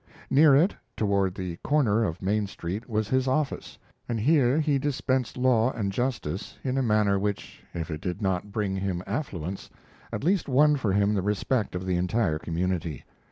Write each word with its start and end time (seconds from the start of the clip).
]Near 0.31 0.55
it, 0.55 0.75
toward 0.97 1.35
the 1.35 1.57
corner 1.57 2.03
of 2.05 2.23
Main 2.23 2.47
Street, 2.47 2.89
was 2.89 3.07
his 3.09 3.27
office, 3.27 3.77
and 4.09 4.19
here 4.19 4.59
he 4.59 4.79
dispensed 4.79 5.37
law 5.37 5.71
and 5.73 5.91
justice 5.91 6.57
in 6.63 6.75
a 6.79 6.81
manner 6.81 7.19
which, 7.19 7.63
if 7.71 7.91
it 7.91 8.01
did 8.01 8.19
not 8.19 8.51
bring 8.51 8.75
him 8.77 9.03
affluence, 9.05 9.69
at 10.11 10.23
least 10.23 10.49
won 10.49 10.75
for 10.75 10.91
him 10.93 11.13
the 11.13 11.21
respect 11.21 11.75
of 11.75 11.85
the 11.85 11.97
entire 11.97 12.39
community. 12.39 13.03